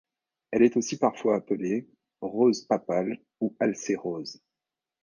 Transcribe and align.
Elle 0.49 0.63
est 0.63 0.77
aussi 0.77 0.97
parfois 0.97 1.35
appelée 1.35 1.87
Rose 2.21 2.65
papale 2.65 3.21
ou 3.39 3.55
Alcée 3.59 3.95
rose. 3.95 4.41